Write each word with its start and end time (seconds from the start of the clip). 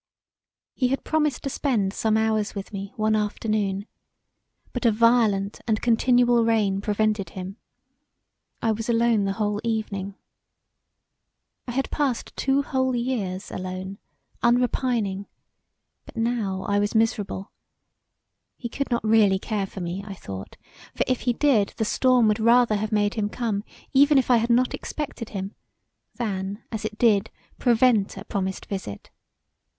He 0.73 0.87
had 0.87 1.03
promised 1.03 1.43
to 1.43 1.49
spend 1.51 1.93
some 1.93 2.17
hours 2.17 2.55
with 2.55 2.73
me 2.73 2.91
one 2.95 3.15
afternoon 3.15 3.85
but 4.73 4.83
a 4.83 4.91
violent 4.91 5.61
and 5.67 5.79
continual 5.79 6.43
rain 6.43 6.81
prevented 6.81 7.29
him. 7.29 7.57
I 8.63 8.71
was 8.71 8.89
alone 8.89 9.25
the 9.25 9.33
whole 9.33 9.61
evening. 9.63 10.15
I 11.67 11.73
had 11.73 11.91
passed 11.91 12.35
two 12.35 12.63
whole 12.63 12.95
years 12.95 13.51
alone 13.51 13.99
unrepining, 14.41 15.27
but 16.07 16.17
now 16.17 16.63
I 16.67 16.79
was 16.79 16.95
miserable. 16.95 17.51
He 18.57 18.69
could 18.69 18.89
not 18.89 19.03
really 19.03 19.37
care 19.37 19.67
for 19.67 19.81
me, 19.81 20.03
I 20.03 20.15
thought, 20.15 20.57
for 20.95 21.03
if 21.05 21.21
he 21.21 21.33
did 21.33 21.75
the 21.77 21.85
storm 21.85 22.27
would 22.27 22.39
rather 22.39 22.77
have 22.77 22.91
made 22.91 23.13
him 23.13 23.29
come 23.29 23.63
even 23.93 24.17
if 24.17 24.31
I 24.31 24.37
had 24.37 24.49
not 24.49 24.73
expected 24.73 25.29
him, 25.29 25.53
than, 26.15 26.63
as 26.71 26.85
it 26.85 26.97
did, 26.97 27.29
prevent 27.59 28.17
a 28.17 28.25
promised 28.25 28.65
visit. 28.65 29.11